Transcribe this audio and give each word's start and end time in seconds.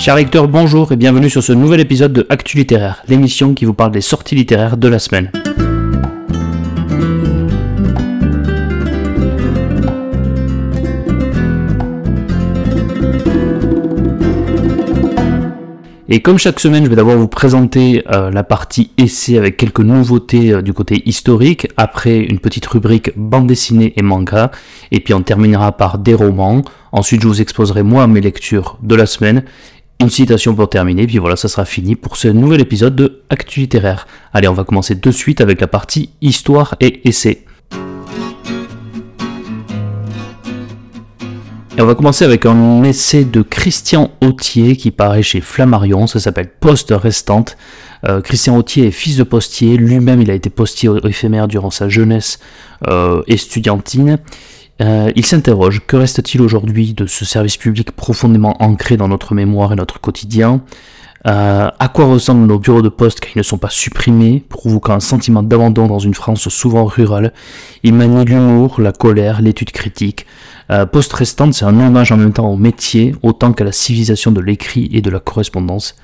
Chers 0.00 0.16
lecteurs, 0.16 0.48
bonjour 0.48 0.92
et 0.92 0.96
bienvenue 0.96 1.28
sur 1.28 1.42
ce 1.42 1.52
nouvel 1.52 1.78
épisode 1.78 2.14
de 2.14 2.26
Actu 2.30 2.56
Littéraire, 2.56 3.02
l'émission 3.06 3.52
qui 3.52 3.66
vous 3.66 3.74
parle 3.74 3.92
des 3.92 4.00
sorties 4.00 4.34
littéraires 4.34 4.78
de 4.78 4.88
la 4.88 4.98
semaine. 4.98 5.30
Et 16.08 16.22
comme 16.22 16.38
chaque 16.38 16.58
semaine, 16.60 16.82
je 16.84 16.88
vais 16.88 16.96
d'abord 16.96 17.18
vous 17.18 17.28
présenter 17.28 18.02
euh, 18.10 18.30
la 18.30 18.42
partie 18.42 18.90
essai 18.96 19.36
avec 19.36 19.58
quelques 19.58 19.80
nouveautés 19.80 20.54
euh, 20.54 20.62
du 20.62 20.72
côté 20.72 21.02
historique, 21.06 21.68
après 21.76 22.18
une 22.18 22.38
petite 22.38 22.64
rubrique 22.66 23.12
bande 23.16 23.46
dessinée 23.46 23.92
et 23.96 24.02
manga, 24.02 24.50
et 24.92 25.00
puis 25.00 25.12
on 25.12 25.20
terminera 25.20 25.72
par 25.72 25.98
des 25.98 26.14
romans. 26.14 26.62
Ensuite, 26.90 27.22
je 27.22 27.28
vous 27.28 27.40
exposerai 27.42 27.82
moi 27.82 28.06
mes 28.06 28.22
lectures 28.22 28.78
de 28.82 28.94
la 28.94 29.06
semaine, 29.06 29.44
une 30.00 30.10
citation 30.10 30.54
pour 30.54 30.70
terminer, 30.70 31.06
puis 31.06 31.18
voilà, 31.18 31.36
ça 31.36 31.48
sera 31.48 31.66
fini 31.66 31.94
pour 31.94 32.16
ce 32.16 32.26
nouvel 32.28 32.62
épisode 32.62 32.96
de 32.96 33.20
Actu 33.28 33.60
littéraire. 33.60 34.06
Allez, 34.32 34.48
on 34.48 34.54
va 34.54 34.64
commencer 34.64 34.94
de 34.94 35.10
suite 35.10 35.42
avec 35.42 35.60
la 35.60 35.66
partie 35.66 36.10
histoire 36.22 36.74
et 36.80 37.06
essai. 37.08 37.44
on 41.78 41.86
va 41.86 41.94
commencer 41.94 42.26
avec 42.26 42.44
un 42.44 42.82
essai 42.82 43.24
de 43.24 43.40
Christian 43.40 44.10
Autier 44.20 44.76
qui 44.76 44.90
paraît 44.90 45.22
chez 45.22 45.40
Flammarion, 45.40 46.06
ça 46.06 46.20
s'appelle 46.20 46.50
Poste 46.60 46.92
restante. 46.94 47.56
Euh, 48.06 48.20
Christian 48.20 48.56
Autier 48.58 48.88
est 48.88 48.90
fils 48.90 49.16
de 49.16 49.22
postier, 49.22 49.78
lui-même 49.78 50.20
il 50.20 50.30
a 50.30 50.34
été 50.34 50.50
postier 50.50 50.90
éphémère 51.04 51.48
durant 51.48 51.70
sa 51.70 51.88
jeunesse 51.88 52.38
euh. 52.88 53.22
Euh, 54.80 55.12
il 55.14 55.26
s'interroge, 55.26 55.82
que 55.86 55.96
reste-t-il 55.96 56.40
aujourd'hui 56.42 56.94
de 56.94 57.06
ce 57.06 57.24
service 57.24 57.56
public 57.56 57.90
profondément 57.92 58.56
ancré 58.62 58.96
dans 58.96 59.08
notre 59.08 59.34
mémoire 59.34 59.72
et 59.72 59.76
notre 59.76 60.00
quotidien 60.00 60.62
à 61.22 61.90
quoi 61.92 62.06
ressemblent 62.06 62.46
nos 62.46 62.58
bureaux 62.58 62.80
de 62.80 62.88
poste 62.88 63.20
quand 63.20 63.28
ils 63.34 63.38
ne 63.38 63.42
sont 63.42 63.58
pas 63.58 63.68
supprimés, 63.68 64.42
provoquant 64.48 64.94
un 64.94 65.00
sentiment 65.00 65.42
d'abandon 65.42 65.86
dans 65.86 65.98
une 65.98 66.14
France 66.14 66.48
souvent 66.48 66.86
rurale. 66.86 67.34
Il 67.82 67.92
manie 67.92 68.24
l'humour, 68.24 68.80
la 68.80 68.92
colère, 68.92 69.42
l'étude 69.42 69.70
critique, 69.70 70.24
euh, 70.70 70.86
post 70.86 71.12
restante, 71.12 71.54
c'est 71.54 71.64
un 71.64 71.78
hommage 71.78 72.12
en 72.12 72.16
même 72.16 72.32
temps 72.32 72.48
au 72.48 72.56
métier, 72.56 73.14
autant 73.22 73.52
qu'à 73.52 73.64
la 73.64 73.72
civilisation 73.72 74.30
de 74.30 74.40
l'écrit 74.40 74.88
et 74.92 75.02
de 75.02 75.10
la 75.10 75.18
correspondance. 75.18 75.96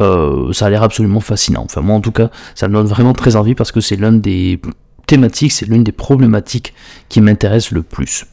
Euh, 0.00 0.52
ça 0.52 0.66
a 0.66 0.70
l'air 0.70 0.82
absolument 0.82 1.20
fascinant. 1.20 1.62
Enfin, 1.64 1.80
moi 1.80 1.94
en 1.94 2.00
tout 2.00 2.10
cas, 2.10 2.30
ça 2.54 2.68
me 2.68 2.74
donne 2.74 2.86
vraiment 2.86 3.12
très 3.12 3.36
envie 3.36 3.54
parce 3.54 3.70
que 3.70 3.80
c'est 3.80 3.96
l'une 3.96 4.20
des 4.20 4.60
thématiques, 5.10 5.52
c'est 5.52 5.66
l'une 5.66 5.82
des 5.82 5.92
problématiques 5.92 6.72
qui 7.08 7.20
m'intéresse 7.20 7.72
le 7.72 7.82
plus. 7.82 8.26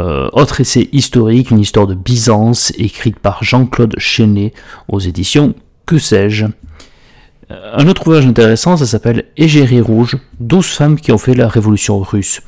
Euh, 0.00 0.28
autre 0.32 0.60
essai 0.60 0.88
historique, 0.92 1.50
une 1.50 1.60
histoire 1.60 1.86
de 1.86 1.94
Byzance, 1.94 2.72
écrite 2.76 3.18
par 3.20 3.44
Jean-Claude 3.44 3.94
Chenet 3.98 4.52
aux 4.88 4.98
éditions 4.98 5.54
Que 5.86 5.98
sais-je. 5.98 6.46
Un 7.50 7.86
autre 7.86 8.06
ouvrage 8.06 8.26
intéressant, 8.26 8.76
ça 8.76 8.86
s'appelle 8.86 9.26
Égérie 9.36 9.82
rouge, 9.82 10.16
12 10.40 10.66
femmes 10.66 10.98
qui 10.98 11.12
ont 11.12 11.18
fait 11.18 11.34
la 11.34 11.48
révolution 11.48 12.00
russe, 12.00 12.40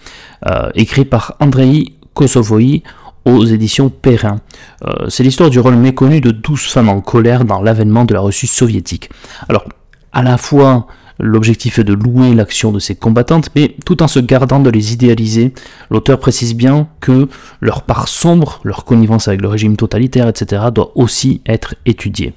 écrit 0.75 1.05
par 1.05 1.37
Andrei 1.41 1.93
Kosovoï 2.15 2.83
aux 3.25 3.45
éditions 3.45 3.91
Perrin. 3.91 4.41
Euh, 4.85 5.09
c'est 5.09 5.23
l'histoire 5.23 5.51
du 5.51 5.61
rôle 5.61 5.77
méconnu 5.77 6.21
de 6.21 6.31
douze 6.31 6.63
femmes 6.63 6.89
en 6.89 7.01
colère 7.01 7.45
dans 7.45 7.63
l'avènement 7.63 8.05
de 8.05 8.15
la 8.15 8.21
Russie 8.21 8.47
soviétique. 8.47 9.11
Alors, 9.49 9.65
à 10.13 10.23
la 10.23 10.39
fois, 10.39 10.87
l'objectif 11.19 11.79
est 11.79 11.85
de 11.85 11.95
louer 11.95 12.35
l'action 12.35 12.73
de 12.73 12.79
ces 12.79 12.95
combattantes, 12.95 13.51
mais 13.55 13.77
tout 13.85 14.03
en 14.03 14.09
se 14.09 14.19
gardant 14.19 14.61
de 14.61 14.71
les 14.71 14.93
idéaliser, 14.93 15.53
l'auteur 15.91 16.19
précise 16.19 16.55
bien 16.55 16.89
que 17.01 17.29
leur 17.61 17.83
part 17.83 18.09
sombre, 18.09 18.61
leur 18.65 18.85
connivence 18.85 19.29
avec 19.29 19.41
le 19.41 19.49
régime 19.49 19.77
totalitaire, 19.77 20.29
etc., 20.29 20.65
doit 20.73 20.93
aussi 20.95 21.43
être 21.47 21.75
étudiée. 21.87 22.35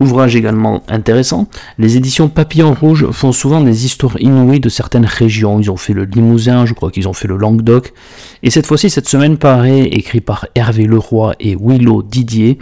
Ouvrage 0.00 0.34
également 0.34 0.82
intéressant, 0.88 1.46
les 1.78 1.98
éditions 1.98 2.30
Papillon 2.30 2.72
Rouge 2.72 3.10
font 3.10 3.32
souvent 3.32 3.60
des 3.60 3.84
histoires 3.84 4.18
inouïes 4.18 4.58
de 4.58 4.70
certaines 4.70 5.04
régions. 5.04 5.60
Ils 5.60 5.70
ont 5.70 5.76
fait 5.76 5.92
le 5.92 6.04
Limousin, 6.04 6.64
je 6.64 6.72
crois 6.72 6.90
qu'ils 6.90 7.06
ont 7.06 7.12
fait 7.12 7.28
le 7.28 7.36
Languedoc. 7.36 7.92
Et 8.42 8.48
cette 8.48 8.64
fois-ci, 8.66 8.88
cette 8.88 9.08
semaine 9.08 9.36
paraît, 9.36 9.82
écrit 9.82 10.22
par 10.22 10.46
Hervé 10.54 10.84
Leroy 10.84 11.34
et 11.38 11.54
Willow 11.54 12.02
Didier, 12.02 12.58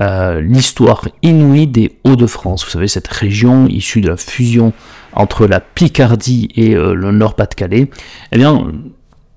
euh, 0.00 0.40
l'histoire 0.40 1.06
inouïe 1.22 1.68
des 1.68 1.96
Hauts-de-France. 2.02 2.64
Vous 2.64 2.70
savez, 2.70 2.88
cette 2.88 3.08
région 3.08 3.68
issue 3.68 4.00
de 4.00 4.08
la 4.08 4.16
fusion 4.16 4.72
entre 5.12 5.46
la 5.46 5.60
Picardie 5.60 6.48
et 6.56 6.74
euh, 6.74 6.94
le 6.94 7.12
Nord-Pas-de-Calais. 7.12 7.88
Eh 8.32 8.36
bien, 8.36 8.66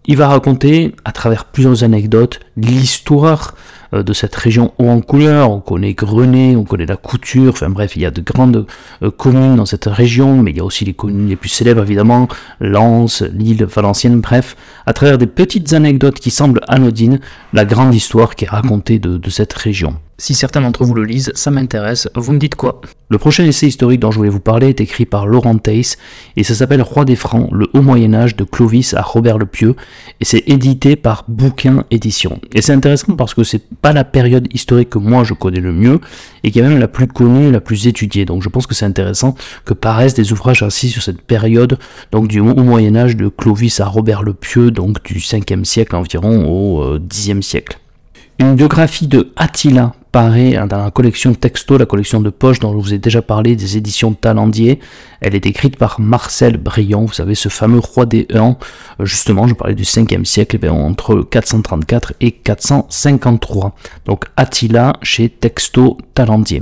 il 0.06 0.18
va 0.18 0.28
raconter, 0.28 0.94
à 1.06 1.12
travers 1.12 1.46
plusieurs 1.46 1.84
anecdotes, 1.84 2.40
l'histoire 2.58 3.56
euh, 3.94 4.04
de 4.04 4.14
cette 4.14 4.36
région 4.36 4.74
haut 4.78 4.90
en 4.90 5.02
couleur. 5.02 5.52
On 5.52 5.60
connaît 5.60 5.94
Grenay, 5.94 6.56
on 6.56 6.64
connaît 6.64 6.86
la 6.86 6.98
Couture, 6.98 7.54
enfin 7.54 7.70
bref, 7.70 7.96
il 7.96 8.02
y 8.02 8.06
a 8.06 8.12
de 8.12 8.22
grandes 8.22 8.66
euh, 9.02 9.12
communes 9.12 9.56
dans 9.56 9.66
cette 9.66 9.86
région, 9.86 10.42
mais 10.42 10.52
il 10.52 10.58
y 10.58 10.60
a 10.60 10.66
aussi 10.66 10.86
les 10.86 10.94
communes 10.94 11.28
les 11.28 11.36
plus 11.36 11.50
célèbres 11.50 11.84
évidemment, 11.84 12.28
Lens, 12.60 13.22
Lille, 13.22 13.66
Valenciennes, 13.66 14.20
bref, 14.20 14.56
à 14.86 14.94
travers 14.94 15.18
des 15.18 15.28
petites 15.28 15.74
anecdotes 15.74 16.20
qui 16.20 16.32
semblent 16.32 16.62
anodines, 16.68 17.20
la 17.54 17.66
grande 17.66 17.96
histoire 17.96 18.36
qui 18.36 18.46
est 18.46 18.50
racontée 18.50 19.00
de 19.00 19.30
cette 19.30 19.54
région. 19.54 19.96
Si 20.20 20.36
certains 20.36 20.62
d'entre 20.62 20.84
vous 20.84 20.94
le 20.94 21.04
lisent, 21.04 21.32
ça 21.34 21.50
m'intéresse, 21.50 22.08
vous 22.16 22.34
me 22.34 22.38
dites 22.38 22.56
quoi? 22.56 22.82
Le 23.10 23.18
prochain 23.18 23.46
essai 23.46 23.68
historique 23.68 24.00
dont 24.00 24.12
je 24.12 24.18
voulais 24.18 24.30
vous 24.30 24.40
parler 24.40 24.70
est 24.70 24.80
écrit 24.80 25.06
par 25.06 25.26
Laurent 25.26 25.58
Theiss 25.58 25.98
et 26.36 26.44
ça 26.44 26.54
s'appelle 26.54 26.82
Roi 26.82 27.04
des 27.04 27.16
Francs, 27.16 27.50
le 27.52 27.68
haut 27.74 27.82
Moyen-Âge 27.82 28.36
de 28.36 28.44
Clovis 28.44 28.94
à 28.94 29.02
Robert 29.02 29.38
le 29.38 29.46
Pieux 29.46 29.76
et 30.20 30.26
c'est 30.26 30.44
édité 30.48 30.96
par 30.96 31.26
Bouquin 31.28 31.84
Édition. 31.90 32.40
Et 32.54 32.62
c'est 32.62 32.74
intéressant 32.74 33.16
parce 33.16 33.34
que 33.34 33.44
c'est 33.44 33.64
pas 33.82 33.92
la 33.92 34.04
période 34.04 34.48
historique 34.54 34.92
que 34.92 35.00
moi 35.00 35.24
je 35.24 35.34
connais 35.34 35.60
le 35.60 35.74
mieux 35.74 36.00
et 36.44 36.52
qui 36.52 36.60
est 36.60 36.64
même 36.64 36.80
la 36.80 36.88
plus 36.88 37.08
connue, 37.08 37.52
la 37.52 37.60
plus 37.60 37.88
étudiée. 37.88 38.26
Donc 38.26 38.44
je 38.44 38.50
pense 38.50 38.68
que 38.68 38.76
c'est 38.76 38.86
intéressant 38.86 39.36
que 39.66 39.74
paraissent 39.74 40.14
des 40.16 40.32
ouvrages 40.32 40.62
assis 40.62 40.90
sur 40.90 41.02
cette 41.02 41.22
période 41.22 41.78
donc 42.12 42.28
du 42.28 42.40
haut 42.40 42.54
Moyen-Âge 42.54 43.16
de 43.16 43.30
Clovis 43.30 43.80
à 43.80 43.86
Robert 43.86 44.22
le 44.22 44.34
Pieux, 44.34 44.70
donc 44.70 45.04
du 45.04 45.20
5e 45.20 45.64
siècle 45.66 45.96
environ 45.96 46.46
au 46.46 46.98
10e 47.00 47.38
euh, 47.38 47.42
siècle. 47.42 47.80
Une 48.40 48.56
biographie 48.56 49.08
de 49.08 49.32
Attila 49.36 49.94
paraît 50.14 50.54
dans 50.70 50.78
la 50.78 50.92
collection 50.92 51.34
Texto, 51.34 51.78
la 51.78 51.88
collection 51.88 52.22
de 52.22 52.30
poche 52.30 52.60
dont 52.60 52.72
je 52.72 52.78
vous 52.78 52.94
ai 52.94 53.00
déjà 53.00 53.24
parlé 53.24 53.56
des 53.56 53.78
éditions 53.78 54.14
Talendier. 54.14 54.80
Elle 55.22 55.34
est 55.34 55.48
écrite 55.48 55.76
par 55.76 56.00
Marcel 56.00 56.58
Brion, 56.58 57.06
vous 57.06 57.14
savez, 57.14 57.34
ce 57.34 57.50
fameux 57.50 57.80
roi 57.80 58.06
des 58.06 58.28
Huns. 58.34 58.58
Justement, 59.00 59.48
je 59.48 59.56
parlais 59.56 59.74
du 59.74 59.84
5e 59.84 60.24
siècle, 60.24 60.60
eh 60.62 60.70
entre 60.70 61.24
434 61.24 62.14
et 62.22 62.32
453. 62.32 63.76
Donc 64.06 64.26
Attila 64.38 64.94
chez 65.02 65.30
Texto 65.30 65.98
Talendier. 66.14 66.62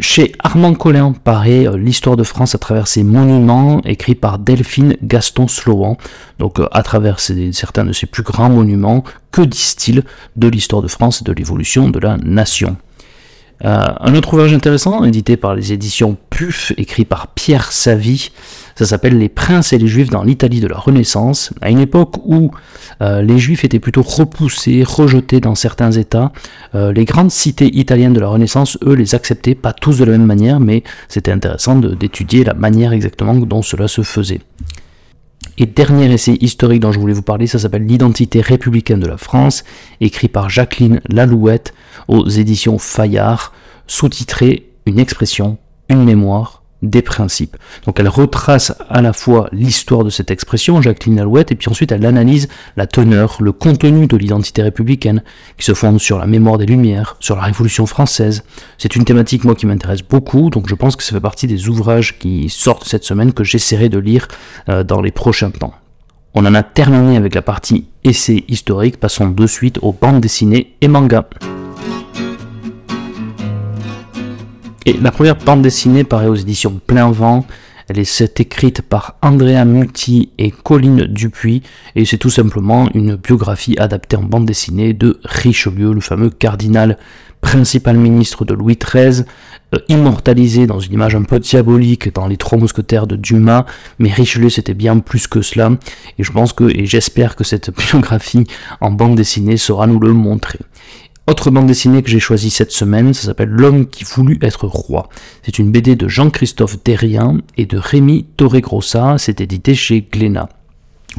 Chez 0.00 0.32
Armand 0.38 0.74
Collin 0.74 1.12
paraît 1.12 1.66
euh, 1.66 1.76
l'histoire 1.76 2.16
de 2.16 2.24
France 2.24 2.54
à 2.54 2.58
travers 2.58 2.88
ses 2.88 3.02
monuments, 3.02 3.80
écrit 3.84 4.14
par 4.14 4.38
Delphine 4.38 4.96
Gaston 5.02 5.48
Sloan. 5.48 5.96
Donc 6.38 6.58
euh, 6.58 6.66
à 6.72 6.82
travers 6.82 7.20
certains 7.20 7.84
de 7.84 7.92
ses 7.92 8.06
plus 8.06 8.22
grands 8.22 8.50
monuments, 8.50 9.04
que 9.30 9.42
disent-ils 9.42 10.02
de 10.36 10.48
l'histoire 10.48 10.82
de 10.82 10.88
France 10.88 11.20
et 11.20 11.24
de 11.24 11.32
l'évolution 11.32 11.88
de 11.88 11.98
la 11.98 12.16
nation? 12.16 12.76
Euh, 13.64 13.86
un 14.00 14.14
autre 14.14 14.34
ouvrage 14.34 14.52
intéressant, 14.52 15.04
édité 15.04 15.36
par 15.36 15.54
les 15.54 15.72
éditions 15.72 16.16
PUF, 16.30 16.72
écrit 16.78 17.04
par 17.04 17.28
Pierre 17.28 17.70
Savy, 17.70 18.32
ça 18.74 18.86
s'appelle 18.86 19.18
Les 19.18 19.28
princes 19.28 19.72
et 19.72 19.78
les 19.78 19.86
juifs 19.86 20.10
dans 20.10 20.22
l'Italie 20.22 20.60
de 20.60 20.66
la 20.66 20.78
Renaissance, 20.78 21.52
à 21.60 21.70
une 21.70 21.78
époque 21.78 22.16
où 22.24 22.50
euh, 23.00 23.22
les 23.22 23.38
juifs 23.38 23.64
étaient 23.64 23.80
plutôt 23.80 24.02
repoussés, 24.02 24.84
rejetés 24.84 25.40
dans 25.40 25.54
certains 25.54 25.92
États. 25.92 26.32
Euh, 26.74 26.92
les 26.92 27.04
grandes 27.04 27.30
cités 27.30 27.74
italiennes 27.76 28.12
de 28.12 28.20
la 28.20 28.28
Renaissance, 28.28 28.78
eux, 28.84 28.94
les 28.94 29.14
acceptaient, 29.14 29.54
pas 29.54 29.72
tous 29.72 29.98
de 29.98 30.04
la 30.04 30.12
même 30.12 30.26
manière, 30.26 30.60
mais 30.60 30.82
c'était 31.08 31.32
intéressant 31.32 31.76
d'étudier 31.76 32.44
la 32.44 32.54
manière 32.54 32.92
exactement 32.92 33.34
dont 33.34 33.62
cela 33.62 33.88
se 33.88 34.02
faisait. 34.02 34.40
Et 35.58 35.66
dernier 35.66 36.10
essai 36.12 36.38
historique 36.40 36.80
dont 36.80 36.92
je 36.92 36.98
voulais 36.98 37.12
vous 37.12 37.22
parler, 37.22 37.46
ça 37.46 37.58
s'appelle 37.58 37.86
L'identité 37.86 38.40
républicaine 38.40 39.00
de 39.00 39.06
la 39.06 39.18
France, 39.18 39.64
écrit 40.00 40.28
par 40.28 40.48
Jacqueline 40.48 41.00
Lalouette 41.08 41.74
aux 42.08 42.26
éditions 42.26 42.78
Fayard, 42.78 43.52
sous-titré 43.86 44.70
Une 44.86 44.98
expression, 44.98 45.58
une 45.88 46.04
mémoire, 46.04 46.61
des 46.82 47.02
principes. 47.02 47.56
Donc 47.86 48.00
elle 48.00 48.08
retrace 48.08 48.74
à 48.88 49.00
la 49.02 49.12
fois 49.12 49.48
l'histoire 49.52 50.04
de 50.04 50.10
cette 50.10 50.30
expression, 50.30 50.82
Jacqueline 50.82 51.20
Alouette, 51.20 51.52
et 51.52 51.54
puis 51.54 51.68
ensuite 51.68 51.92
elle 51.92 52.04
analyse 52.04 52.48
la 52.76 52.86
teneur, 52.86 53.36
le 53.40 53.52
contenu 53.52 54.06
de 54.06 54.16
l'identité 54.16 54.62
républicaine, 54.62 55.22
qui 55.56 55.64
se 55.64 55.74
fonde 55.74 56.00
sur 56.00 56.18
la 56.18 56.26
mémoire 56.26 56.58
des 56.58 56.66
Lumières, 56.66 57.16
sur 57.20 57.36
la 57.36 57.42
Révolution 57.42 57.86
française. 57.86 58.44
C'est 58.78 58.96
une 58.96 59.04
thématique, 59.04 59.44
moi, 59.44 59.54
qui 59.54 59.66
m'intéresse 59.66 60.02
beaucoup, 60.02 60.50
donc 60.50 60.68
je 60.68 60.74
pense 60.74 60.96
que 60.96 61.02
ça 61.02 61.12
fait 61.12 61.20
partie 61.20 61.46
des 61.46 61.68
ouvrages 61.68 62.18
qui 62.18 62.48
sortent 62.48 62.84
cette 62.84 63.04
semaine 63.04 63.32
que 63.32 63.44
j'essaierai 63.44 63.88
de 63.88 63.98
lire 63.98 64.28
euh, 64.68 64.84
dans 64.84 65.00
les 65.00 65.12
prochains 65.12 65.50
temps. 65.50 65.74
On 66.34 66.46
en 66.46 66.54
a 66.54 66.62
terminé 66.62 67.16
avec 67.16 67.34
la 67.34 67.42
partie 67.42 67.86
essai 68.04 68.44
historique, 68.48 68.98
passons 68.98 69.28
de 69.28 69.46
suite 69.46 69.78
aux 69.82 69.92
bandes 69.92 70.20
dessinées 70.20 70.74
et 70.80 70.88
mangas. 70.88 71.26
Et 74.84 74.94
la 74.94 75.12
première 75.12 75.36
bande 75.36 75.62
dessinée 75.62 76.02
paraît 76.02 76.26
aux 76.26 76.34
éditions 76.34 76.80
Plein 76.84 77.10
Vent. 77.12 77.46
Elle 77.88 78.00
est 78.00 78.40
écrite 78.40 78.82
par 78.82 79.16
Andrea 79.22 79.64
Multi 79.64 80.30
et 80.38 80.50
Colline 80.50 81.04
Dupuis 81.04 81.62
et 81.94 82.04
c'est 82.04 82.18
tout 82.18 82.30
simplement 82.30 82.88
une 82.94 83.14
biographie 83.14 83.76
adaptée 83.78 84.16
en 84.16 84.22
bande 84.22 84.46
dessinée 84.46 84.92
de 84.92 85.20
Richelieu, 85.24 85.92
le 85.92 86.00
fameux 86.00 86.30
cardinal 86.30 86.98
principal 87.42 87.96
ministre 87.96 88.44
de 88.44 88.54
Louis 88.54 88.78
XIII, 88.78 89.24
euh, 89.74 89.78
immortalisé 89.88 90.66
dans 90.66 90.80
une 90.80 90.94
image 90.94 91.14
un 91.14 91.24
peu 91.24 91.38
diabolique 91.38 92.14
dans 92.14 92.28
les 92.28 92.36
Trois 92.36 92.56
Mousquetaires 92.56 93.06
de 93.06 93.16
Dumas, 93.16 93.66
mais 93.98 94.10
Richelieu 94.10 94.48
c'était 94.48 94.74
bien 94.74 95.00
plus 95.00 95.26
que 95.26 95.42
cela, 95.42 95.72
et 96.18 96.22
je 96.22 96.32
pense 96.32 96.52
que, 96.52 96.64
et 96.64 96.86
j'espère 96.86 97.36
que 97.36 97.44
cette 97.44 97.76
biographie 97.76 98.46
en 98.80 98.92
bande 98.92 99.16
dessinée 99.16 99.56
saura 99.56 99.86
nous 99.86 99.98
le 99.98 100.12
montrer. 100.12 100.60
Autre 101.28 101.52
bande 101.52 101.68
dessinée 101.68 102.02
que 102.02 102.10
j'ai 102.10 102.18
choisie 102.18 102.50
cette 102.50 102.72
semaine, 102.72 103.14
ça 103.14 103.26
s'appelle 103.26 103.48
L'homme 103.48 103.86
qui 103.86 104.02
voulut 104.02 104.40
être 104.42 104.66
roi. 104.66 105.08
C'est 105.44 105.60
une 105.60 105.70
BD 105.70 105.94
de 105.94 106.08
Jean-Christophe 106.08 106.82
Derrien 106.82 107.38
et 107.56 107.64
de 107.64 107.78
Rémi 107.78 108.26
Torregrossa, 108.36 109.14
c'est 109.18 109.40
édité 109.40 109.76
chez 109.76 110.00
Glénat. 110.10 110.48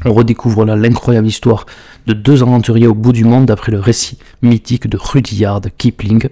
On 0.04 0.14
redécouvre 0.14 0.66
là 0.66 0.76
l'incroyable 0.76 1.28
histoire 1.28 1.66
de 2.06 2.14
deux 2.14 2.44
aventuriers 2.44 2.88
au 2.88 2.94
bout 2.94 3.14
du 3.14 3.24
monde 3.24 3.46
d'après 3.46 3.72
le 3.72 3.80
récit 3.80 4.18
mythique 4.42 4.88
de 4.88 4.98
Rudyard 4.98 5.62
Kipling. 5.78 6.28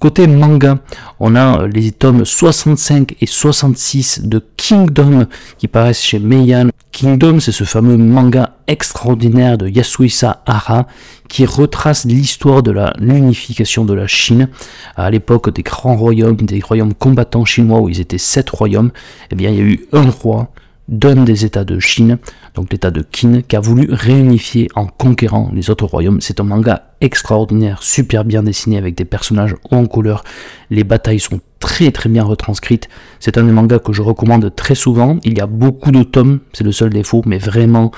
Côté 0.00 0.26
manga, 0.26 0.80
on 1.20 1.36
a 1.36 1.68
les 1.68 1.92
tomes 1.92 2.24
65 2.24 3.14
et 3.20 3.26
66 3.26 4.22
de 4.24 4.44
Kingdom 4.56 5.26
qui 5.58 5.68
paraissent 5.68 6.02
chez 6.02 6.18
Meian. 6.18 6.70
Kingdom, 6.92 7.40
c'est 7.40 7.52
ce 7.52 7.64
fameux 7.64 7.96
manga 7.96 8.56
extraordinaire 8.66 9.56
de 9.56 9.66
Yasuisa 9.66 10.42
Hara 10.44 10.86
qui 11.26 11.46
retrace 11.46 12.04
l'histoire 12.04 12.62
de 12.62 12.74
l'unification 12.98 13.86
de 13.86 13.94
la 13.94 14.06
Chine 14.06 14.50
à 14.94 15.10
l'époque 15.10 15.52
des 15.54 15.62
grands 15.62 15.96
royaumes, 15.96 16.36
des 16.36 16.60
royaumes 16.60 16.92
combattants 16.92 17.46
chinois 17.46 17.80
où 17.80 17.88
ils 17.88 18.00
étaient 18.00 18.18
sept 18.18 18.50
royaumes. 18.50 18.90
Eh 19.30 19.34
bien, 19.34 19.48
il 19.50 19.56
y 19.56 19.60
a 19.60 19.64
eu 19.64 19.86
un 19.92 20.10
roi, 20.10 20.52
d'un 20.92 21.24
des 21.24 21.44
États 21.46 21.64
de 21.64 21.80
Chine, 21.80 22.18
donc 22.54 22.70
l'État 22.70 22.90
de 22.90 23.02
Qin, 23.02 23.40
qui 23.40 23.56
a 23.56 23.60
voulu 23.60 23.88
réunifier 23.90 24.68
en 24.74 24.86
conquérant 24.86 25.50
les 25.54 25.70
autres 25.70 25.86
royaumes. 25.86 26.20
C'est 26.20 26.38
un 26.38 26.44
manga 26.44 26.90
extraordinaire, 27.00 27.82
super 27.82 28.24
bien 28.24 28.42
dessiné 28.42 28.76
avec 28.76 28.94
des 28.94 29.06
personnages 29.06 29.56
en 29.70 29.86
couleur. 29.86 30.22
Les 30.70 30.84
batailles 30.84 31.18
sont 31.18 31.40
très 31.58 31.90
très 31.92 32.10
bien 32.10 32.22
retranscrites. 32.22 32.88
C'est 33.20 33.38
un 33.38 33.44
des 33.44 33.52
mangas 33.52 33.78
que 33.78 33.94
je 33.94 34.02
recommande 34.02 34.54
très 34.54 34.74
souvent. 34.74 35.18
Il 35.24 35.36
y 35.36 35.40
a 35.40 35.46
beaucoup 35.46 35.92
de 35.92 36.02
tomes, 36.02 36.40
c'est 36.52 36.64
le 36.64 36.72
seul 36.72 36.90
défaut, 36.90 37.22
mais 37.24 37.38
vraiment, 37.38 37.90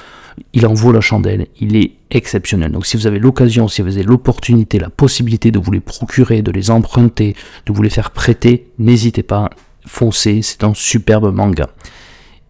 il 0.52 0.64
en 0.64 0.72
vaut 0.72 0.92
la 0.92 1.00
chandelle. 1.00 1.48
Il 1.60 1.74
est 1.76 1.94
exceptionnel. 2.12 2.70
Donc 2.70 2.86
si 2.86 2.96
vous 2.96 3.08
avez 3.08 3.18
l'occasion, 3.18 3.66
si 3.66 3.82
vous 3.82 3.96
avez 3.96 4.04
l'opportunité, 4.04 4.78
la 4.78 4.90
possibilité 4.90 5.50
de 5.50 5.58
vous 5.58 5.72
les 5.72 5.80
procurer, 5.80 6.42
de 6.42 6.52
les 6.52 6.70
emprunter, 6.70 7.34
de 7.66 7.72
vous 7.72 7.82
les 7.82 7.90
faire 7.90 8.12
prêter, 8.12 8.68
n'hésitez 8.78 9.24
pas, 9.24 9.50
foncez, 9.84 10.42
c'est 10.42 10.62
un 10.62 10.74
superbe 10.74 11.34
manga. 11.34 11.68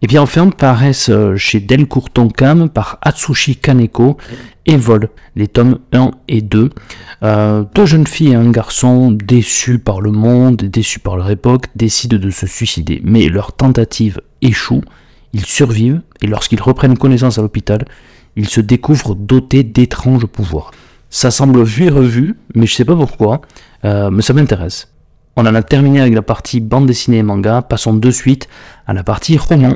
Et 0.04 0.06
bien 0.06 0.20
enfin 0.20 0.50
paraissent 0.50 1.08
euh, 1.08 1.34
chez 1.36 1.60
Delcourt 1.60 2.10
Tonkam 2.10 2.68
par 2.68 2.98
Atsushi 3.00 3.56
Kaneko 3.56 4.18
et 4.66 4.76
Vol, 4.76 5.08
les 5.34 5.48
tomes 5.48 5.78
1 5.94 6.10
et 6.28 6.42
2. 6.42 6.68
Euh, 7.22 7.64
deux 7.74 7.86
jeunes 7.86 8.06
filles 8.06 8.32
et 8.32 8.34
un 8.34 8.50
garçon 8.50 9.12
déçus 9.12 9.78
par 9.78 10.02
le 10.02 10.10
monde, 10.10 10.56
déçus 10.56 10.98
par 10.98 11.16
leur 11.16 11.30
époque, 11.30 11.68
décident 11.74 12.18
de 12.18 12.28
se 12.28 12.46
suicider. 12.46 13.00
Mais 13.02 13.30
leur 13.30 13.54
tentative 13.54 14.20
échoue, 14.42 14.82
ils 15.32 15.46
survivent 15.46 16.02
et 16.20 16.26
lorsqu'ils 16.26 16.60
reprennent 16.60 16.98
connaissance 16.98 17.38
à 17.38 17.40
l'hôpital, 17.40 17.86
ils 18.36 18.50
se 18.50 18.60
découvrent 18.60 19.14
dotés 19.14 19.62
d'étranges 19.62 20.26
pouvoirs. 20.26 20.72
Ça 21.08 21.30
semble 21.30 21.62
vu 21.64 21.84
et 21.84 21.88
revu, 21.88 22.36
mais 22.54 22.66
je 22.66 22.74
sais 22.74 22.84
pas 22.84 22.94
pourquoi, 22.94 23.40
euh, 23.86 24.10
mais 24.10 24.20
ça 24.20 24.34
m'intéresse. 24.34 24.93
On 25.36 25.46
en 25.46 25.54
a 25.54 25.62
terminé 25.62 26.00
avec 26.00 26.14
la 26.14 26.22
partie 26.22 26.60
bande 26.60 26.86
dessinée 26.86 27.18
et 27.18 27.22
manga, 27.24 27.60
passons 27.60 27.94
de 27.94 28.10
suite 28.12 28.48
à 28.86 28.92
la 28.92 29.02
partie 29.02 29.36
roman. 29.36 29.74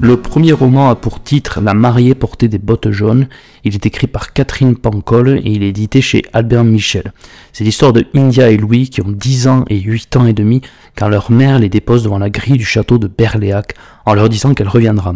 Le 0.00 0.16
premier 0.16 0.52
roman 0.52 0.90
a 0.90 0.94
pour 0.94 1.20
titre 1.20 1.60
La 1.60 1.74
mariée 1.74 2.14
portait 2.14 2.46
des 2.46 2.58
bottes 2.58 2.92
jaunes. 2.92 3.26
Il 3.64 3.74
est 3.74 3.84
écrit 3.84 4.06
par 4.06 4.32
Catherine 4.32 4.76
Pancol 4.76 5.40
et 5.44 5.50
il 5.50 5.64
est 5.64 5.70
édité 5.70 6.00
chez 6.00 6.22
Albert 6.32 6.62
Michel. 6.62 7.12
C'est 7.52 7.64
l'histoire 7.64 7.92
de 7.92 8.06
India 8.14 8.48
et 8.48 8.56
Louis 8.56 8.88
qui 8.88 9.00
ont 9.00 9.10
10 9.10 9.48
ans 9.48 9.64
et 9.68 9.80
8 9.80 10.16
ans 10.16 10.26
et 10.26 10.32
demi 10.32 10.60
quand 10.94 11.08
leur 11.08 11.32
mère 11.32 11.58
les 11.58 11.68
dépose 11.68 12.04
devant 12.04 12.20
la 12.20 12.30
grille 12.30 12.58
du 12.58 12.64
château 12.64 12.98
de 12.98 13.08
Berléac 13.08 13.74
en 14.06 14.14
leur 14.14 14.28
disant 14.28 14.54
qu'elle 14.54 14.68
reviendra. 14.68 15.14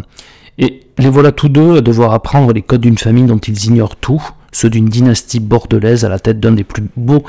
Et 0.57 0.81
les 0.97 1.09
voilà 1.09 1.31
tous 1.31 1.47
deux 1.47 1.77
à 1.77 1.81
devoir 1.81 2.13
apprendre 2.13 2.51
les 2.51 2.61
codes 2.61 2.81
d'une 2.81 2.97
famille 2.97 3.23
dont 3.23 3.37
ils 3.37 3.65
ignorent 3.67 3.95
tout, 3.95 4.21
ceux 4.53 4.69
d'une 4.69 4.87
dynastie 4.87 5.41
bordelaise 5.41 6.05
à 6.05 6.09
la 6.09 6.19
tête 6.19 6.39
d'un 6.39 6.53
des 6.53 6.63
plus 6.63 6.83
beaux 6.95 7.23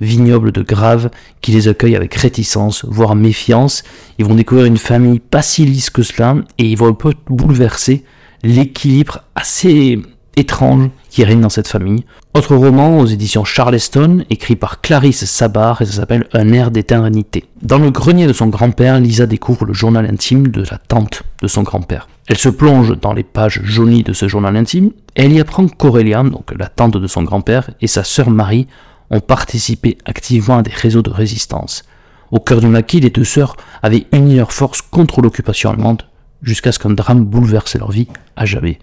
vignobles 0.00 0.52
de 0.52 0.62
Grave 0.62 1.10
qui 1.40 1.52
les 1.52 1.68
accueillent 1.68 1.96
avec 1.96 2.14
réticence, 2.14 2.84
voire 2.86 3.14
méfiance. 3.14 3.82
Ils 4.18 4.24
vont 4.24 4.34
découvrir 4.34 4.66
une 4.66 4.78
famille 4.78 5.18
pas 5.18 5.42
si 5.42 5.64
lisse 5.64 5.90
que 5.90 6.02
cela 6.02 6.36
et 6.58 6.64
ils 6.64 6.76
vont 6.76 6.88
un 6.88 6.94
peu 6.94 7.12
bouleverser 7.28 8.04
l'équilibre 8.42 9.24
assez 9.34 10.00
étrange 10.38 10.90
qui 11.10 11.24
règne 11.24 11.40
dans 11.40 11.48
cette 11.48 11.68
famille. 11.68 12.04
Autre 12.34 12.54
roman 12.54 12.98
aux 12.98 13.06
éditions 13.06 13.44
Charleston, 13.44 14.24
écrit 14.30 14.56
par 14.56 14.80
Clarisse 14.80 15.24
Sabar 15.24 15.82
et 15.82 15.86
ça 15.86 15.92
s'appelle 15.92 16.28
Un 16.32 16.52
air 16.52 16.70
d'éternité. 16.70 17.46
Dans 17.62 17.78
le 17.78 17.90
grenier 17.90 18.26
de 18.26 18.32
son 18.32 18.46
grand-père, 18.46 19.00
Lisa 19.00 19.26
découvre 19.26 19.64
le 19.64 19.72
journal 19.72 20.06
intime 20.06 20.48
de 20.48 20.62
la 20.70 20.78
tante 20.78 21.24
de 21.42 21.48
son 21.48 21.62
grand-père. 21.62 22.08
Elle 22.28 22.38
se 22.38 22.48
plonge 22.48 22.98
dans 23.00 23.12
les 23.12 23.24
pages 23.24 23.60
jaunies 23.64 24.04
de 24.04 24.12
ce 24.12 24.28
journal 24.28 24.56
intime 24.56 24.90
et 25.16 25.24
elle 25.24 25.32
y 25.32 25.40
apprend 25.40 25.66
qu'Aurélia, 25.66 26.22
donc 26.22 26.54
la 26.56 26.68
tante 26.68 26.96
de 26.96 27.06
son 27.06 27.22
grand-père, 27.22 27.70
et 27.80 27.86
sa 27.86 28.04
sœur 28.04 28.30
Marie 28.30 28.68
ont 29.10 29.20
participé 29.20 29.98
activement 30.04 30.58
à 30.58 30.62
des 30.62 30.70
réseaux 30.70 31.02
de 31.02 31.10
résistance. 31.10 31.84
Au 32.30 32.38
cœur 32.38 32.60
du 32.60 32.66
maquis, 32.66 33.00
les 33.00 33.10
deux 33.10 33.24
sœurs 33.24 33.56
avaient 33.82 34.06
uni 34.12 34.36
leurs 34.36 34.52
forces 34.52 34.82
contre 34.82 35.22
l'occupation 35.22 35.70
allemande 35.70 36.02
jusqu'à 36.42 36.72
ce 36.72 36.78
qu'un 36.78 36.90
drame 36.90 37.24
bouleverse 37.24 37.74
leur 37.76 37.90
vie 37.90 38.08
à 38.36 38.44
jamais. 38.44 38.78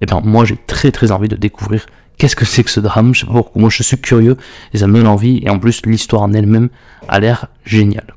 Eh 0.00 0.06
bien 0.06 0.20
moi 0.24 0.44
j'ai 0.44 0.56
très 0.56 0.90
très 0.90 1.10
envie 1.10 1.28
de 1.28 1.36
découvrir 1.36 1.86
qu'est-ce 2.18 2.36
que 2.36 2.44
c'est 2.44 2.64
que 2.64 2.70
ce 2.70 2.80
drame, 2.80 3.14
je 3.14 3.20
sais 3.20 3.26
pas 3.26 3.32
pourquoi, 3.32 3.60
moi 3.60 3.70
je 3.70 3.82
suis 3.82 3.98
curieux 3.98 4.36
et 4.74 4.78
ça 4.78 4.86
me 4.86 4.94
donne 4.94 5.06
envie 5.06 5.40
et 5.44 5.50
en 5.50 5.58
plus 5.58 5.82
l'histoire 5.86 6.22
en 6.22 6.32
elle-même 6.32 6.68
a 7.08 7.20
l'air 7.20 7.46
géniale. 7.64 8.14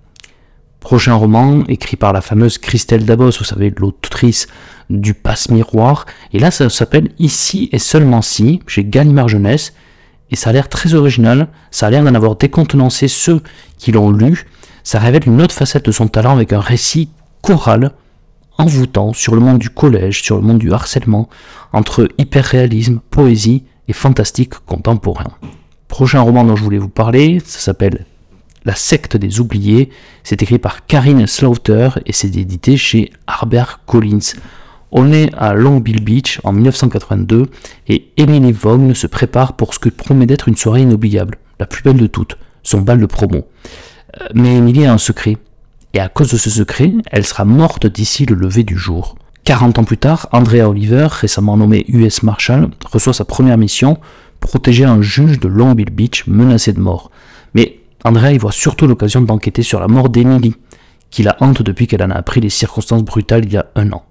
Prochain 0.81 1.13
roman, 1.13 1.63
écrit 1.68 1.95
par 1.95 2.12
la 2.12 2.22
fameuse 2.22 2.57
Christelle 2.57 3.06
Dabos, 3.06 3.38
vous 3.38 3.44
savez, 3.44 3.72
l'autrice 3.78 4.48
du 4.89 5.13
Passe-Miroir. 5.13 6.07
Et 6.33 6.39
là, 6.39 6.50
ça 6.50 6.72
s'appelle 6.72 7.12
Ici 7.19 7.69
et 7.72 7.78
seulement 7.78 8.24
si, 8.24 8.62
chez 8.66 8.84
Gallimard 8.84 9.27
Jeunesse. 9.27 9.74
Et 10.31 10.36
ça 10.36 10.50
a 10.50 10.54
l'air 10.54 10.69
très 10.69 10.95
original, 10.95 11.50
ça 11.69 11.86
a 11.86 11.89
l'air 11.92 12.04
d'en 12.04 12.16
avoir 12.16 12.36
décontenancé 12.36 13.07
ceux 13.07 13.42
qui 13.77 13.92
l'ont 13.92 14.10
lu. 14.10 14.48
Ça 14.84 14.98
révèle 14.98 15.27
une 15.27 15.39
autre 15.39 15.54
facette 15.54 15.86
de 15.86 15.92
son 15.92 16.07
talent 16.07 16.31
avec 16.31 16.51
un 16.51 16.60
récit 16.60 17.10
choral, 17.44 17.92
envoûtant 18.57 19.13
sur 19.13 19.36
le 19.36 19.42
monde 19.42 19.59
du 19.59 19.70
collège, 19.70 20.22
sur 20.24 20.36
le 20.36 20.41
monde 20.41 20.60
du 20.60 20.72
harcèlement, 20.72 21.29
entre 21.74 22.08
hyperréalisme, 22.17 23.00
poésie 23.10 23.63
et 23.88 23.93
fantastique 23.93 24.53
contemporain. 24.65 25.31
Prochain 25.88 26.22
roman 26.22 26.43
dont 26.43 26.55
je 26.55 26.63
voulais 26.63 26.77
vous 26.77 26.89
parler, 26.89 27.41
ça 27.43 27.60
s'appelle 27.60 28.05
la 28.65 28.75
secte 28.75 29.17
des 29.17 29.39
oubliés. 29.39 29.89
C'est 30.24 30.41
écrit 30.41 30.60
par 30.60 30.86
Karine 30.86 31.27
Slaughter 31.27 31.89
et 32.05 32.13
c'est 32.13 32.36
édité 32.36 32.77
chez 32.77 33.12
Harbert 33.27 33.81
Collins. 33.86 34.36
On 34.91 35.12
est 35.13 35.34
à 35.36 35.53
Long 35.53 35.77
Beach 35.77 36.39
en 36.43 36.51
1982 36.51 37.48
et 37.88 38.12
Emily 38.17 38.51
Vaughn 38.51 38.93
se 38.93 39.08
prépare 39.08 39.53
pour 39.53 39.74
ce 39.74 39.79
que 39.79 39.89
promet 39.89 40.25
d'être 40.25 40.50
une 40.50 40.58
soirée 40.58 40.81
inoubliable, 40.81 41.38
la 41.60 41.65
plus 41.65 41.81
belle 41.81 41.98
de 41.98 42.08
toutes, 42.08 42.38
son 42.63 42.81
bal 42.81 43.00
de 43.00 43.05
promo. 43.05 43.48
Euh, 44.20 44.27
mais 44.34 44.58
Emily 44.58 44.86
a 44.86 44.93
un 44.93 44.98
secret, 44.98 45.38
et 45.93 46.00
à 46.00 46.10
cause 46.10 46.31
de 46.31 46.38
ce 46.38 46.50
secret, 46.50 46.93
elle 47.12 47.25
sera 47.25 47.45
morte 47.45 47.86
d'ici 47.86 48.25
le 48.25 48.36
lever 48.36 48.63
du 48.63 48.77
jour. 48.77 49.15
40 49.43 49.79
ans 49.79 49.83
plus 49.83 49.98
tard, 49.98 50.27
Andrea 50.31 50.69
Oliver, 50.69 51.07
récemment 51.10 51.57
nommé 51.57 51.86
US 51.88 52.24
Marshal, 52.24 52.69
reçoit 52.86 53.13
sa 53.13 53.25
première 53.25 53.57
mission, 53.57 53.98
protéger 54.39 54.86
un 54.86 55.01
juge 55.01 55.39
de 55.39 55.48
Long 55.48 55.74
Beach 55.74 56.25
menacé 56.27 56.74
de 56.74 56.79
mort. 56.79 57.12
Mais 57.53 57.79
Andrea 58.03 58.33
y 58.33 58.38
voit 58.38 58.51
surtout 58.51 58.88
l'occasion 58.88 59.21
d'enquêter 59.21 59.63
sur 59.63 59.79
la 59.79 59.88
mort 59.88 60.10
d'Emily, 60.10 60.55
qui 61.10 61.24
la 61.24 61.36
hante 61.39 61.62
depuis 61.62 61.88
qu'elle 61.88 62.03
en 62.03 62.12
a 62.12 62.15
appris 62.15 62.39
les 62.39 62.50
circonstances 62.50 63.03
brutales 63.03 63.45
il 63.45 63.53
y 63.53 63.57
a 63.57 63.65
un 63.75 63.91
an. 63.91 64.03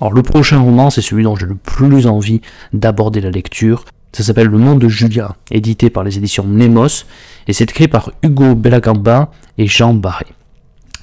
Alors 0.00 0.12
le 0.12 0.22
prochain 0.22 0.60
roman, 0.60 0.90
c'est 0.90 1.02
celui 1.02 1.24
dont 1.24 1.36
j'ai 1.36 1.46
le 1.46 1.54
plus 1.54 2.06
envie 2.06 2.40
d'aborder 2.72 3.20
la 3.20 3.30
lecture. 3.30 3.84
Ça 4.12 4.22
s'appelle 4.22 4.48
Le 4.48 4.58
Monde 4.58 4.78
de 4.78 4.88
Julia, 4.88 5.36
édité 5.50 5.90
par 5.90 6.04
les 6.04 6.16
éditions 6.16 6.44
Nemos, 6.44 7.04
et 7.46 7.52
c'est 7.52 7.64
écrit 7.64 7.88
par 7.88 8.12
Hugo 8.22 8.54
Bellagamba 8.54 9.30
et 9.58 9.66
Jean 9.66 9.92
Barré. 9.92 10.26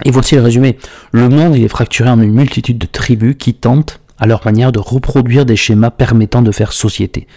Et 0.06 0.12
voici 0.12 0.36
le 0.36 0.42
résumé. 0.42 0.78
Le 1.12 1.30
monde 1.30 1.56
est 1.56 1.68
fracturé 1.68 2.10
en 2.10 2.22
une 2.22 2.34
multitude 2.34 2.78
de 2.78 2.86
tribus 2.86 3.36
qui 3.38 3.54
tentent, 3.54 4.00
à 4.18 4.26
leur 4.26 4.44
manière, 4.46 4.72
de 4.72 4.80
reproduire 4.80 5.46
des 5.46 5.56
schémas 5.56 5.92
permettant 5.92 6.42
de 6.42 6.52
faire 6.52 6.74
société. 6.74 7.28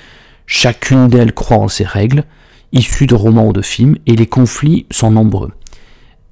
Chacune 0.47 1.09
d'elles 1.09 1.35
croit 1.35 1.59
en 1.59 1.69
ses 1.69 1.85
règles, 1.85 2.25
issus 2.73 3.07
de 3.07 3.15
romans 3.15 3.49
ou 3.49 3.53
de 3.53 3.63
films, 3.63 3.97
et 4.07 4.17
les 4.17 4.27
conflits 4.27 4.87
sont 4.91 5.11
nombreux. 5.11 5.53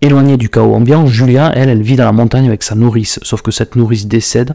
Éloignée 0.01 0.37
du 0.37 0.49
chaos 0.49 0.75
ambiant, 0.75 1.07
Julia, 1.07 1.53
elle, 1.55 1.69
elle 1.69 1.83
vit 1.83 1.97
dans 1.97 2.05
la 2.05 2.13
montagne 2.13 2.47
avec 2.47 2.63
sa 2.63 2.75
nourrice, 2.75 3.19
sauf 3.23 3.43
que 3.43 3.51
cette 3.51 3.77
nourrice 3.77 4.07
décède, 4.07 4.55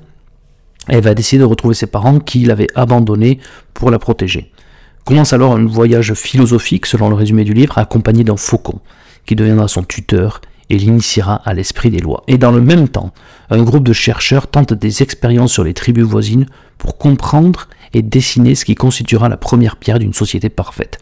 elle 0.87 1.03
va 1.03 1.13
décider 1.13 1.39
de 1.39 1.45
retrouver 1.45 1.75
ses 1.75 1.87
parents 1.87 2.19
qui 2.19 2.45
l'avaient 2.45 2.67
abandonnée 2.75 3.39
pour 3.73 3.91
la 3.91 3.99
protéger. 3.99 4.51
Commence 5.05 5.33
alors 5.33 5.53
un 5.53 5.65
voyage 5.65 6.13
philosophique, 6.13 6.85
selon 6.85 7.09
le 7.09 7.15
résumé 7.15 7.43
du 7.43 7.53
livre, 7.53 7.77
accompagné 7.77 8.23
d'un 8.23 8.37
faucon, 8.37 8.79
qui 9.25 9.35
deviendra 9.35 9.67
son 9.67 9.83
tuteur 9.83 10.41
et 10.69 10.77
l'initiera 10.77 11.35
à 11.35 11.53
l'esprit 11.53 11.89
des 11.89 11.99
lois. 11.99 12.23
Et 12.27 12.37
dans 12.37 12.51
le 12.51 12.61
même 12.61 12.87
temps, 12.87 13.11
un 13.49 13.63
groupe 13.63 13.87
de 13.87 13.93
chercheurs 13.93 14.47
tente 14.47 14.73
des 14.73 15.01
expériences 15.01 15.53
sur 15.53 15.63
les 15.63 15.73
tribus 15.73 16.05
voisines 16.05 16.45
pour 16.77 16.97
comprendre 16.97 17.67
et 17.93 18.01
dessiner 18.01 18.55
ce 18.55 18.65
qui 18.65 18.75
constituera 18.75 19.29
la 19.29 19.37
première 19.37 19.77
pierre 19.77 19.99
d'une 19.99 20.13
société 20.13 20.49
parfaite. 20.49 20.99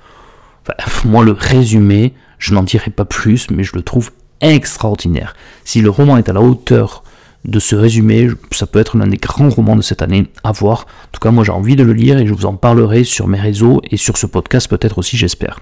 moi, 1.06 1.24
le 1.24 1.32
résumé, 1.32 2.14
je 2.40 2.54
n'en 2.54 2.64
dirai 2.64 2.92
pas 2.92 3.06
plus, 3.06 3.50
mais 3.52 3.64
je 3.64 3.76
le 3.76 3.82
trouve 3.82 4.12
extraordinaire. 4.42 5.36
Si 5.64 5.82
le 5.82 5.90
roman 5.90 6.18
est 6.18 6.30
à 6.30 6.34
la 6.34 6.42
hauteur 6.42 7.04
de 7.46 7.60
ce 7.60 7.76
résumé, 7.76 8.30
ça 8.52 8.68
peut 8.68 8.80
être 8.80 8.98
l'un 8.98 9.08
des 9.08 9.18
grands 9.18 9.50
romans 9.50 9.76
de 9.76 9.82
cette 9.82 10.02
année 10.02 10.28
à 10.44 10.52
voir. 10.52 10.82
En 10.82 11.12
tout 11.14 11.20
cas, 11.20 11.32
moi 11.32 11.44
j'ai 11.44 11.52
envie 11.52 11.76
de 11.76 11.84
le 11.84 11.94
lire 11.94 12.18
et 12.18 12.28
je 12.28 12.34
vous 12.34 12.46
en 12.46 12.56
parlerai 12.56 13.04
sur 13.04 13.28
mes 13.28 13.40
réseaux 13.40 13.82
et 13.90 13.98
sur 13.98 14.18
ce 14.18 14.26
podcast 14.26 14.70
peut-être 14.70 14.98
aussi, 14.98 15.18
j'espère. 15.18 15.60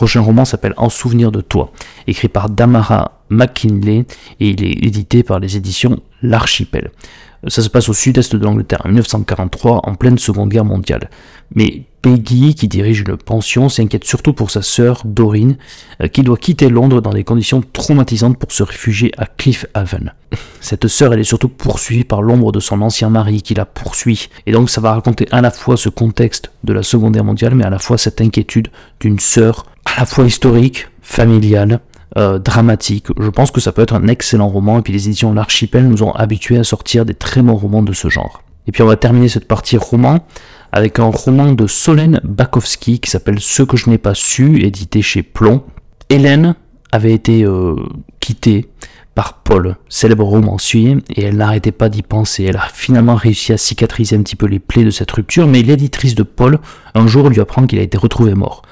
Prochain 0.00 0.22
roman 0.22 0.46
s'appelle 0.46 0.72
En 0.78 0.88
souvenir 0.88 1.30
de 1.30 1.42
toi, 1.42 1.72
écrit 2.06 2.28
par 2.28 2.48
Damara 2.48 3.20
McKinley 3.28 4.06
et 4.40 4.48
il 4.48 4.64
est 4.64 4.86
édité 4.86 5.22
par 5.22 5.40
les 5.40 5.58
éditions 5.58 6.00
L'Archipel. 6.22 6.90
Ça 7.48 7.60
se 7.60 7.68
passe 7.68 7.90
au 7.90 7.92
sud-est 7.92 8.34
de 8.34 8.42
l'Angleterre 8.42 8.80
en 8.86 8.88
1943, 8.88 9.82
en 9.86 9.94
pleine 9.96 10.16
Seconde 10.16 10.48
Guerre 10.48 10.64
mondiale. 10.64 11.10
Mais 11.54 11.82
Peggy, 12.00 12.54
qui 12.54 12.66
dirige 12.66 13.00
une 13.06 13.18
pension, 13.18 13.68
s'inquiète 13.68 14.04
surtout 14.04 14.32
pour 14.32 14.50
sa 14.50 14.62
sœur, 14.62 15.02
Doreen, 15.04 15.58
euh, 16.02 16.08
qui 16.08 16.22
doit 16.22 16.38
quitter 16.38 16.70
Londres 16.70 17.02
dans 17.02 17.12
des 17.12 17.22
conditions 17.22 17.62
traumatisantes 17.74 18.38
pour 18.38 18.52
se 18.52 18.62
réfugier 18.62 19.12
à 19.18 19.26
Cliff 19.26 19.66
Haven. 19.74 20.14
Cette 20.60 20.88
sœur, 20.88 21.14
elle 21.14 21.20
est 21.20 21.24
surtout 21.24 21.48
poursuivie 21.48 22.04
par 22.04 22.22
l'ombre 22.22 22.52
de 22.52 22.60
son 22.60 22.82
ancien 22.82 23.08
mari 23.08 23.42
qui 23.42 23.54
la 23.54 23.64
poursuit. 23.64 24.28
Et 24.46 24.52
donc 24.52 24.70
ça 24.70 24.80
va 24.80 24.92
raconter 24.92 25.26
à 25.30 25.40
la 25.40 25.50
fois 25.50 25.76
ce 25.76 25.88
contexte 25.88 26.52
de 26.64 26.72
la 26.72 26.82
Seconde 26.82 27.14
Guerre 27.14 27.24
mondiale, 27.24 27.54
mais 27.54 27.64
à 27.64 27.70
la 27.70 27.78
fois 27.78 27.98
cette 27.98 28.20
inquiétude 28.20 28.68
d'une 29.00 29.18
sœur 29.18 29.64
à 29.84 30.00
la 30.00 30.06
fois 30.06 30.24
historique, 30.24 30.88
familiale, 31.02 31.80
euh, 32.18 32.38
dramatique. 32.38 33.06
Je 33.18 33.28
pense 33.28 33.50
que 33.50 33.60
ça 33.60 33.72
peut 33.72 33.82
être 33.82 33.94
un 33.94 34.06
excellent 34.08 34.48
roman, 34.48 34.78
et 34.78 34.82
puis 34.82 34.92
les 34.92 35.06
éditions 35.06 35.32
L'Archipel 35.32 35.88
nous 35.88 36.02
ont 36.02 36.12
habitués 36.12 36.58
à 36.58 36.64
sortir 36.64 37.04
des 37.04 37.14
très 37.14 37.40
bons 37.40 37.54
romans 37.54 37.82
de 37.82 37.92
ce 37.92 38.08
genre. 38.08 38.42
Et 38.66 38.72
puis 38.72 38.82
on 38.82 38.86
va 38.86 38.96
terminer 38.96 39.28
cette 39.28 39.48
partie 39.48 39.76
roman 39.76 40.24
avec 40.72 40.98
un 40.98 41.04
roman 41.04 41.52
de 41.52 41.66
Solène 41.66 42.20
Bakowski 42.22 43.00
qui 43.00 43.10
s'appelle 43.10 43.40
Ce 43.40 43.62
que 43.62 43.76
je 43.76 43.88
n'ai 43.88 43.98
pas 43.98 44.14
su, 44.14 44.62
édité 44.62 45.02
chez 45.02 45.22
Plomb. 45.22 45.62
Hélène 46.08 46.54
avait 46.92 47.12
été 47.12 47.44
euh, 47.44 47.76
quittée 48.20 48.68
par 49.14 49.34
Paul, 49.42 49.76
célèbre 49.88 50.24
romancier, 50.24 50.98
et 51.14 51.24
elle 51.24 51.36
n'arrêtait 51.36 51.72
pas 51.72 51.88
d'y 51.88 52.02
penser. 52.02 52.44
Elle 52.44 52.56
a 52.56 52.68
finalement 52.72 53.16
réussi 53.16 53.52
à 53.52 53.58
cicatriser 53.58 54.16
un 54.16 54.22
petit 54.22 54.36
peu 54.36 54.46
les 54.46 54.58
plaies 54.60 54.84
de 54.84 54.90
cette 54.90 55.10
rupture, 55.10 55.46
mais 55.46 55.62
l'éditrice 55.62 56.14
de 56.14 56.22
Paul, 56.22 56.58
un 56.94 57.06
jour, 57.06 57.28
lui 57.28 57.40
apprend 57.40 57.66
qu'il 57.66 57.78
a 57.78 57.82
été 57.82 57.98
retrouvé 57.98 58.34
mort. 58.34 58.62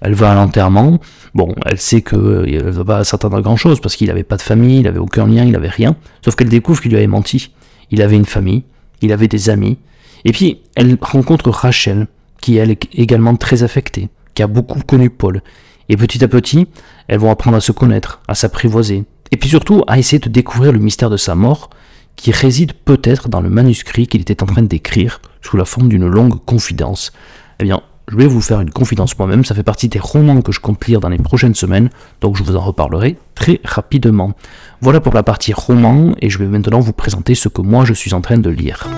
Elle 0.00 0.14
va 0.14 0.32
à 0.32 0.34
l'enterrement, 0.34 1.00
bon, 1.34 1.54
elle 1.64 1.78
sait 1.78 2.02
qu'elle 2.02 2.18
ne 2.20 2.70
va 2.70 2.84
pas 2.84 3.04
s'attendre 3.04 3.38
à 3.38 3.40
grand 3.40 3.56
chose, 3.56 3.80
parce 3.80 3.96
qu'il 3.96 4.08
n'avait 4.08 4.22
pas 4.22 4.36
de 4.36 4.42
famille, 4.42 4.78
il 4.78 4.82
n'avait 4.84 4.98
aucun 4.98 5.26
lien, 5.26 5.44
il 5.44 5.52
n'avait 5.52 5.68
rien, 5.68 5.96
sauf 6.24 6.36
qu'elle 6.36 6.48
découvre 6.48 6.80
qu'il 6.80 6.90
lui 6.90 6.98
avait 6.98 7.06
menti. 7.06 7.50
Il 7.90 8.02
avait 8.02 8.16
une 8.16 8.26
famille, 8.26 8.64
il 9.00 9.12
avait 9.12 9.28
des 9.28 9.48
amis, 9.48 9.78
et 10.24 10.32
puis 10.32 10.60
elle 10.76 10.98
rencontre 11.00 11.50
Rachel, 11.50 12.06
qui 12.40 12.56
elle 12.56 12.70
est 12.70 12.86
également 12.92 13.34
très 13.34 13.62
affectée, 13.62 14.10
qui 14.34 14.42
a 14.42 14.46
beaucoup 14.46 14.80
connu 14.80 15.08
Paul, 15.08 15.42
et 15.88 15.96
petit 15.96 16.22
à 16.22 16.28
petit, 16.28 16.68
elles 17.08 17.18
vont 17.18 17.30
apprendre 17.30 17.56
à 17.56 17.60
se 17.60 17.72
connaître, 17.72 18.20
à 18.28 18.34
s'apprivoiser, 18.34 19.04
et 19.32 19.36
puis 19.36 19.48
surtout 19.48 19.82
à 19.86 19.98
essayer 19.98 20.18
de 20.18 20.28
découvrir 20.28 20.72
le 20.72 20.78
mystère 20.78 21.10
de 21.10 21.16
sa 21.16 21.34
mort, 21.34 21.70
qui 22.16 22.32
réside 22.32 22.72
peut-être 22.72 23.28
dans 23.28 23.40
le 23.40 23.48
manuscrit 23.48 24.06
qu'il 24.06 24.20
était 24.20 24.42
en 24.42 24.46
train 24.46 24.62
d'écrire 24.62 25.20
sous 25.40 25.56
la 25.56 25.64
forme 25.64 25.88
d'une 25.88 26.06
longue 26.06 26.44
confidence. 26.44 27.12
Eh 27.60 27.64
bien, 27.64 27.80
je 28.08 28.16
vais 28.16 28.26
vous 28.26 28.40
faire 28.40 28.60
une 28.60 28.70
confidence 28.70 29.18
moi-même, 29.18 29.44
ça 29.44 29.54
fait 29.54 29.62
partie 29.62 29.88
des 29.88 29.98
romans 29.98 30.40
que 30.40 30.52
je 30.52 30.60
compte 30.60 30.84
lire 30.86 31.00
dans 31.00 31.10
les 31.10 31.18
prochaines 31.18 31.54
semaines, 31.54 31.90
donc 32.20 32.36
je 32.36 32.42
vous 32.42 32.56
en 32.56 32.60
reparlerai 32.60 33.18
très 33.34 33.60
rapidement. 33.64 34.32
Voilà 34.80 35.00
pour 35.00 35.14
la 35.14 35.22
partie 35.22 35.52
roman, 35.52 36.14
et 36.20 36.30
je 36.30 36.38
vais 36.38 36.46
maintenant 36.46 36.80
vous 36.80 36.92
présenter 36.92 37.34
ce 37.34 37.48
que 37.48 37.60
moi 37.60 37.84
je 37.84 37.92
suis 37.92 38.14
en 38.14 38.20
train 38.20 38.38
de 38.38 38.50
lire. 38.50 38.88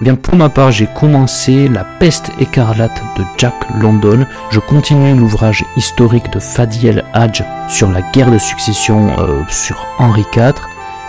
Bien 0.00 0.14
pour 0.14 0.34
ma 0.34 0.48
part, 0.48 0.72
j'ai 0.72 0.86
commencé 0.86 1.68
La 1.68 1.84
peste 1.84 2.32
écarlate 2.40 3.02
de 3.18 3.24
Jack 3.36 3.52
London. 3.78 4.26
Je 4.50 4.58
continue 4.58 5.14
l'ouvrage 5.14 5.62
historique 5.76 6.32
de 6.32 6.38
Fadiel 6.38 7.04
Hadj 7.12 7.44
sur 7.68 7.90
la 7.90 8.00
guerre 8.00 8.30
de 8.30 8.38
succession 8.38 9.10
euh, 9.18 9.42
sur 9.50 9.86
Henri 9.98 10.24
IV. 10.34 10.54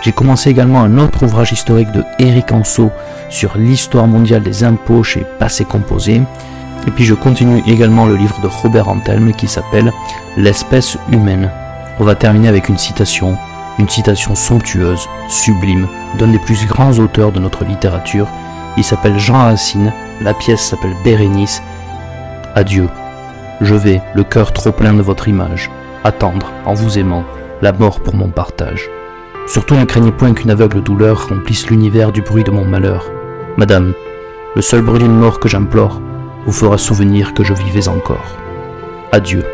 J'ai 0.02 0.12
commencé 0.12 0.50
également 0.50 0.82
un 0.82 0.98
autre 0.98 1.22
ouvrage 1.22 1.52
historique 1.52 1.90
de 1.92 2.04
Eric 2.18 2.52
Anso 2.52 2.90
sur 3.30 3.56
l'histoire 3.56 4.06
mondiale 4.06 4.42
des 4.42 4.62
impôts 4.62 5.02
chez 5.02 5.24
Passé 5.38 5.64
Composé. 5.64 6.20
Et 6.86 6.90
puis 6.90 7.06
je 7.06 7.14
continue 7.14 7.62
également 7.66 8.04
le 8.04 8.16
livre 8.16 8.42
de 8.42 8.48
Robert 8.48 8.90
Antelme 8.90 9.32
qui 9.32 9.48
s'appelle 9.48 9.90
L'espèce 10.36 10.98
humaine. 11.10 11.50
On 11.98 12.04
va 12.04 12.14
terminer 12.14 12.48
avec 12.48 12.68
une 12.68 12.76
citation, 12.76 13.38
une 13.78 13.88
citation 13.88 14.34
somptueuse, 14.34 15.08
sublime, 15.30 15.88
d'un 16.18 16.28
des 16.28 16.38
plus 16.38 16.66
grands 16.66 16.98
auteurs 16.98 17.32
de 17.32 17.40
notre 17.40 17.64
littérature 17.64 18.28
il 18.76 18.84
s'appelle 18.84 19.18
Jean 19.18 19.44
Racine, 19.44 19.92
la 20.20 20.34
pièce 20.34 20.62
s'appelle 20.62 20.94
Bérénice. 21.04 21.62
Adieu. 22.54 22.88
Je 23.60 23.74
vais, 23.74 24.00
le 24.14 24.24
cœur 24.24 24.52
trop 24.52 24.72
plein 24.72 24.94
de 24.94 25.02
votre 25.02 25.28
image, 25.28 25.70
attendre, 26.04 26.50
en 26.66 26.74
vous 26.74 26.98
aimant, 26.98 27.24
la 27.60 27.72
mort 27.72 28.00
pour 28.00 28.14
mon 28.14 28.28
partage. 28.28 28.90
Surtout 29.46 29.74
ne 29.74 29.84
craignez 29.84 30.12
point 30.12 30.34
qu'une 30.34 30.50
aveugle 30.50 30.82
douleur 30.82 31.28
remplisse 31.28 31.68
l'univers 31.68 32.12
du 32.12 32.22
bruit 32.22 32.44
de 32.44 32.50
mon 32.50 32.64
malheur. 32.64 33.10
Madame, 33.56 33.92
le 34.56 34.62
seul 34.62 34.82
bruit 34.82 35.00
d'une 35.00 35.16
mort 35.16 35.40
que 35.40 35.48
j'implore 35.48 36.00
vous 36.46 36.52
fera 36.52 36.78
souvenir 36.78 37.34
que 37.34 37.44
je 37.44 37.54
vivais 37.54 37.88
encore. 37.88 38.36
Adieu. 39.12 39.44